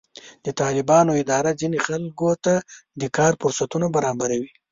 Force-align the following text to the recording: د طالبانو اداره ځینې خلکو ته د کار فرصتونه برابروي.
د 0.45 0.47
طالبانو 0.61 1.11
اداره 1.23 1.51
ځینې 1.61 1.79
خلکو 1.87 2.29
ته 2.45 2.53
د 3.01 3.03
کار 3.17 3.31
فرصتونه 3.41 3.87
برابروي. 3.95 4.49